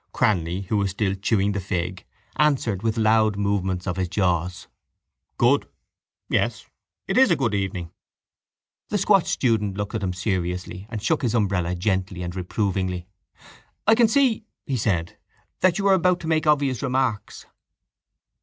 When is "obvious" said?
16.47-16.81